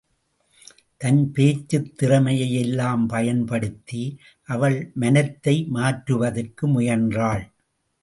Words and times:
தன் 1.01 1.31
பேச்சுத் 1.31 1.97
திறமையை 1.97 2.53
எல்லாம் 2.53 3.07
பயன்படுத்தி, 3.07 4.03
அவள் 4.49 4.91
மனத்தை 4.95 5.65
மாற்றுவதற்கு 5.69 6.67
முயன்றாள். 6.67 7.51